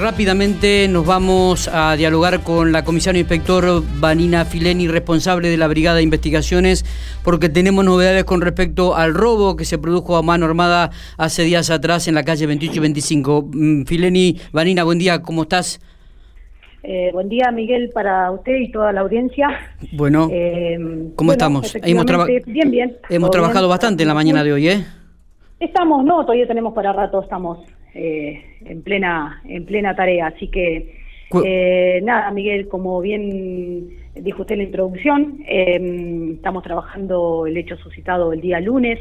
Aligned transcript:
Rápidamente 0.00 0.88
nos 0.88 1.06
vamos 1.06 1.70
a 1.72 1.94
dialogar 1.94 2.42
con 2.42 2.72
la 2.72 2.82
comisario 2.82 3.20
inspector 3.20 3.80
Vanina 4.00 4.44
Fileni, 4.44 4.88
responsable 4.88 5.50
de 5.50 5.56
la 5.56 5.68
Brigada 5.68 5.98
de 5.98 6.02
Investigaciones, 6.02 6.84
porque 7.22 7.48
tenemos 7.48 7.84
novedades 7.84 8.24
con 8.24 8.40
respecto 8.40 8.96
al 8.96 9.14
robo 9.14 9.54
que 9.54 9.64
se 9.64 9.78
produjo 9.78 10.16
a 10.16 10.22
mano 10.22 10.46
armada 10.46 10.90
hace 11.16 11.44
días 11.44 11.70
atrás 11.70 12.08
en 12.08 12.16
la 12.16 12.24
calle 12.24 12.48
28 12.48 12.74
y 12.74 12.80
25. 12.80 13.50
Mm, 13.52 13.84
Fileni, 13.84 14.36
Vanina, 14.52 14.82
buen 14.82 14.98
día, 14.98 15.22
¿cómo 15.22 15.42
estás? 15.42 15.78
Eh, 16.82 17.10
buen 17.12 17.28
día, 17.28 17.52
Miguel, 17.52 17.90
para 17.94 18.32
usted 18.32 18.56
y 18.56 18.72
toda 18.72 18.90
la 18.90 19.02
audiencia. 19.02 19.46
Bueno, 19.92 20.28
eh, 20.32 20.76
¿cómo 21.14 21.30
estamos? 21.30 21.72
Hemos 21.84 22.04
bien, 22.46 22.68
bien. 22.68 22.96
Hemos 23.08 23.30
trabajado 23.30 23.68
bastante 23.68 24.02
en 24.02 24.08
la 24.08 24.14
mañana 24.14 24.42
de 24.42 24.54
hoy, 24.54 24.68
¿eh? 24.68 24.84
Estamos, 25.60 26.04
no, 26.04 26.22
todavía 26.22 26.48
tenemos 26.48 26.74
para 26.74 26.92
rato, 26.92 27.22
estamos 27.22 27.60
eh, 27.94 28.56
en 28.64 28.82
plena 28.82 29.42
en 29.44 29.64
plena 29.66 29.94
tarea. 29.94 30.28
Así 30.28 30.48
que 30.48 31.02
eh, 31.44 32.00
nada, 32.02 32.30
Miguel, 32.30 32.68
como 32.68 33.00
bien 33.00 33.88
dijo 34.14 34.42
usted 34.42 34.54
en 34.54 34.58
la 34.58 34.64
introducción, 34.64 35.38
em, 35.46 36.34
estamos 36.34 36.62
trabajando 36.62 37.46
el 37.46 37.56
hecho 37.56 37.76
suscitado 37.76 38.32
el 38.32 38.40
día 38.40 38.60
lunes 38.60 38.98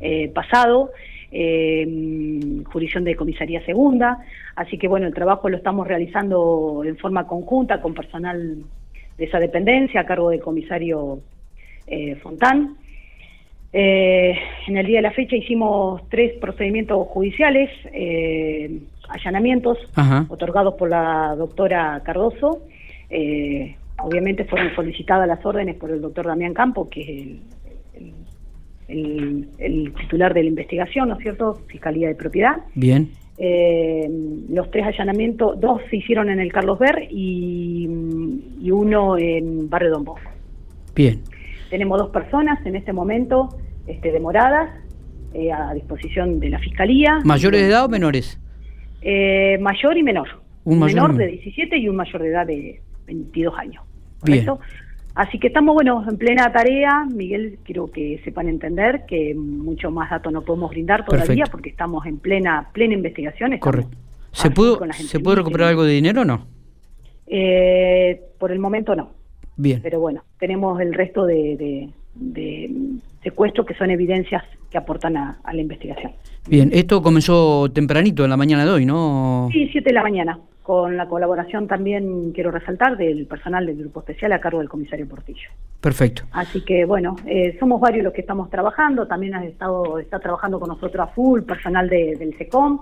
eh, 0.00 0.28
pasado, 0.28 0.90
em, 1.30 2.64
jurisdicción 2.64 3.04
de 3.04 3.16
comisaría 3.16 3.64
segunda. 3.64 4.18
Así 4.56 4.78
que 4.78 4.88
bueno, 4.88 5.06
el 5.06 5.14
trabajo 5.14 5.48
lo 5.48 5.56
estamos 5.56 5.86
realizando 5.86 6.82
en 6.84 6.96
forma 6.98 7.26
conjunta 7.26 7.80
con 7.80 7.94
personal 7.94 8.64
de 9.16 9.24
esa 9.24 9.38
dependencia 9.38 10.00
a 10.00 10.06
cargo 10.06 10.30
del 10.30 10.40
comisario 10.40 11.20
Fontán. 12.22 12.76
Eh, 13.72 14.29
en 14.70 14.76
el 14.76 14.86
día 14.86 14.98
de 14.98 15.02
la 15.02 15.10
fecha 15.10 15.34
hicimos 15.34 16.00
tres 16.08 16.38
procedimientos 16.38 17.08
judiciales, 17.08 17.70
eh, 17.92 18.80
allanamientos 19.08 19.78
otorgados 20.28 20.74
por 20.74 20.88
la 20.88 21.34
doctora 21.36 22.00
Cardoso. 22.04 22.62
Eh, 23.10 23.74
obviamente 23.98 24.44
fueron 24.44 24.72
solicitadas 24.76 25.26
las 25.26 25.44
órdenes 25.44 25.74
por 25.74 25.90
el 25.90 26.00
doctor 26.00 26.26
Damián 26.26 26.54
Campo, 26.54 26.88
que 26.88 27.40
es 27.94 28.14
el, 28.86 29.92
titular 30.00 30.32
de 30.32 30.44
la 30.44 30.48
investigación, 30.48 31.08
¿no 31.08 31.16
es 31.16 31.22
cierto? 31.22 31.54
Fiscalía 31.66 32.06
de 32.06 32.14
Propiedad. 32.14 32.58
Bien. 32.76 33.10
los 34.50 34.70
tres 34.70 34.86
allanamientos, 34.86 35.58
dos 35.58 35.82
se 35.90 35.96
hicieron 35.96 36.30
en 36.30 36.38
el 36.38 36.52
Carlos 36.52 36.78
Ver 36.78 37.08
y, 37.10 37.88
y 38.60 38.70
uno 38.70 39.18
en 39.18 39.68
Barrio 39.68 39.90
Don 39.90 40.04
Bosco. 40.04 40.30
Bien. 40.94 41.22
Tenemos 41.70 41.98
dos 41.98 42.10
personas 42.10 42.64
en 42.64 42.76
este 42.76 42.92
momento 42.92 43.48
este, 43.86 44.12
demoradas 44.12 44.70
eh, 45.34 45.52
a 45.52 45.72
disposición 45.74 46.40
de 46.40 46.50
la 46.50 46.58
Fiscalía. 46.58 47.20
¿Mayores 47.24 47.60
de 47.60 47.68
edad 47.68 47.84
o 47.84 47.88
menores? 47.88 48.40
Eh, 49.02 49.58
mayor 49.60 49.96
y 49.96 50.02
menor. 50.02 50.28
Un 50.64 50.80
menor 50.80 51.16
de 51.16 51.26
17 51.26 51.78
y 51.78 51.88
un 51.88 51.96
mayor 51.96 52.22
de 52.22 52.28
edad 52.28 52.46
de 52.46 52.82
22 53.06 53.58
años. 53.58 53.84
Así 55.14 55.38
que 55.38 55.48
estamos, 55.48 55.74
bueno, 55.74 56.04
en 56.08 56.16
plena 56.16 56.52
tarea. 56.52 57.04
Miguel, 57.12 57.58
quiero 57.64 57.90
que 57.90 58.20
sepan 58.24 58.48
entender 58.48 59.04
que 59.06 59.34
mucho 59.34 59.90
más 59.90 60.10
datos 60.10 60.32
no 60.32 60.42
podemos 60.42 60.70
brindar 60.70 61.04
todavía 61.04 61.44
porque 61.50 61.70
estamos 61.70 62.06
en 62.06 62.18
plena 62.18 62.70
plena 62.72 62.94
investigación. 62.94 63.58
Correcto. 63.58 63.96
¿Se 64.32 64.50
pudo, 64.50 64.78
¿Se 64.92 65.18
puede 65.18 65.38
recuperar 65.38 65.70
algo 65.70 65.84
de 65.84 65.92
dinero 65.92 66.22
o 66.22 66.24
no? 66.24 66.46
Eh, 67.26 68.20
por 68.38 68.52
el 68.52 68.58
momento 68.58 68.94
no. 68.94 69.12
Bien. 69.56 69.80
Pero 69.82 70.00
bueno, 70.00 70.24
tenemos 70.38 70.80
el 70.80 70.94
resto 70.94 71.26
de, 71.26 71.90
de, 72.14 72.70
secuestros 73.22 73.66
que 73.66 73.74
son 73.74 73.90
evidencias 73.90 74.42
que 74.70 74.78
aportan 74.78 75.16
a, 75.16 75.40
la 75.52 75.60
investigación. 75.60 76.12
Bien, 76.48 76.70
esto 76.72 77.02
comenzó 77.02 77.70
tempranito, 77.70 78.24
en 78.24 78.30
la 78.30 78.36
mañana 78.36 78.64
de 78.64 78.70
hoy, 78.70 78.86
¿no? 78.86 79.48
Sí, 79.52 79.68
7 79.70 79.90
de 79.90 79.94
la 79.94 80.02
mañana, 80.02 80.38
con 80.62 80.96
la 80.96 81.08
colaboración 81.08 81.66
también, 81.66 82.32
quiero 82.32 82.50
resaltar, 82.50 82.96
del 82.96 83.26
personal 83.26 83.66
del 83.66 83.76
Grupo 83.76 84.00
Especial 84.00 84.32
a 84.32 84.40
cargo 84.40 84.60
del 84.60 84.68
comisario 84.68 85.08
Portillo. 85.08 85.48
Perfecto. 85.80 86.22
Así 86.32 86.64
que, 86.64 86.84
bueno, 86.84 87.16
eh, 87.26 87.56
somos 87.58 87.80
varios 87.80 88.04
los 88.04 88.12
que 88.12 88.20
estamos 88.20 88.48
trabajando, 88.48 89.06
también 89.06 89.34
ha 89.34 89.44
estado, 89.44 89.98
está 89.98 90.20
trabajando 90.20 90.60
con 90.60 90.68
nosotros 90.68 91.08
a 91.08 91.12
full, 91.12 91.42
personal 91.42 91.88
del 91.88 92.34
SECOM, 92.38 92.80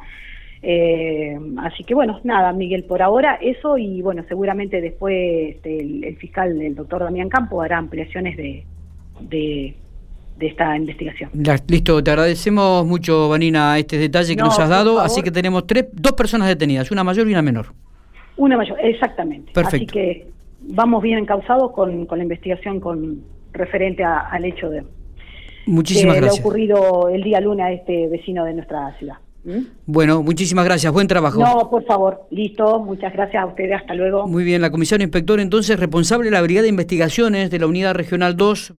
eh, 0.61 1.39
así 1.59 1.85
que 1.85 1.95
bueno, 1.95 2.21
nada, 2.25 2.53
Miguel, 2.53 2.85
por 2.85 3.01
ahora 3.01 3.39
eso 3.41 3.79
y 3.79 4.03
bueno, 4.03 4.25
seguramente 4.29 4.81
después 4.81 5.55
este, 5.55 5.79
el, 5.79 6.17
fiscal, 6.17 6.61
el 6.61 6.75
doctor 6.75 7.05
Damián 7.05 7.29
Campo, 7.29 7.63
hará 7.63 7.79
ampliaciones 7.79 8.37
de, 8.37 8.65
de, 9.21 9.77
esta 10.47 10.77
investigación. 10.77 11.31
listo, 11.67 12.03
te 12.03 12.11
agradecemos 12.11 12.87
mucho, 12.87 13.29
Vanina, 13.29 13.77
este 13.79 13.99
detalle 13.99 14.37
que 14.37 14.43
nos 14.43 14.59
has 14.59 14.69
dado, 14.69 15.01
así 15.01 15.23
que 15.23 15.31
tenemos 15.31 15.67
tres, 15.67 15.87
dos 15.93 16.13
personas 16.13 16.49
detenidas, 16.49 16.91
una 16.91 17.05
mayor 17.05 17.29
y 17.29 17.33
una 17.33 17.43
menor. 17.43 17.67
Una 18.37 18.57
mayor, 18.57 18.79
exactamente. 18.81 19.53
Perfecto. 19.53 19.77
Así 19.77 19.87
que 19.87 20.27
vamos 20.61 21.03
bien 21.03 21.19
encausados 21.19 21.73
con, 21.73 22.07
con 22.07 22.19
la 22.19 22.25
investigación 22.25 22.81
con 22.81 23.23
referente 23.53 24.05
al 24.05 24.45
hecho 24.45 24.71
de 24.71 24.85
Muchísimas 25.67 26.15
que 26.15 26.21
gracias. 26.21 26.39
le 26.39 26.41
ha 26.41 26.47
ocurrido 26.47 27.09
el 27.11 27.23
día 27.23 27.41
lunes 27.41 27.67
a 27.67 27.73
este 27.73 28.09
vecino 28.09 28.45
de 28.45 28.55
nuestra 28.55 28.97
ciudad. 28.99 29.17
¿Mm? 29.45 29.59
Bueno, 29.87 30.23
muchísimas 30.23 30.65
gracias, 30.65 30.93
buen 30.93 31.07
trabajo. 31.07 31.41
No, 31.41 31.71
por 31.71 31.85
favor, 31.85 32.27
listo, 32.31 32.81
muchas 32.81 33.13
gracias 33.13 33.43
a 33.43 33.47
ustedes, 33.47 33.73
hasta 33.73 33.95
luego. 33.95 34.27
Muy 34.27 34.45
bien, 34.45 34.63
la 34.63 34.71
comisión 34.71 35.03
inspector 35.03 35.41
entonces 35.41 35.79
responsable 35.79 36.27
de 36.27 36.31
la 36.33 36.43
Brigada 36.43 36.63
de 36.65 36.71
Investigaciones 36.71 37.51
de 37.51 37.59
la 37.59 37.67
Unidad 37.67 37.95
Regional 37.95 38.37
2. 38.37 38.75